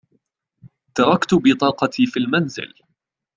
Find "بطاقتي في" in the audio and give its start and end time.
1.33-2.19